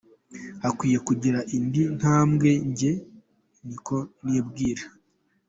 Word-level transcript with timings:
Hakwiye 0.63 0.97
kugira 1.07 1.39
indi 1.57 1.83
ntambwe, 1.97 2.49
njye 2.69 2.91
ni 3.67 3.77
ko 3.85 3.97
nibwira. 4.23 4.83